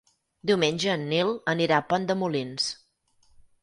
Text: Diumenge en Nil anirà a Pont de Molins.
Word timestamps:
Diumenge 0.51 0.89
en 0.95 1.05
Nil 1.13 1.31
anirà 1.55 1.81
a 1.81 1.87
Pont 1.93 2.11
de 2.13 2.19
Molins. 2.25 2.71